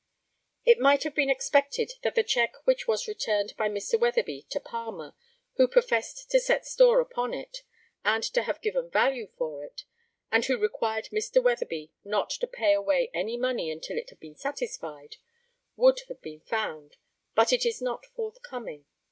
[0.65, 3.99] ]It might have been expected that the cheque which was returned by Mr.
[3.99, 5.13] Weatherby to Palmer,
[5.57, 7.61] who professed to set store upon it,
[8.03, 9.83] and to have given value for it,
[10.31, 11.39] and who required Mr.
[11.39, 15.17] Weatherby not to pay away any money until it had been satisfied,
[15.75, 16.97] would have been found,
[17.35, 18.87] but it is not forthcoming.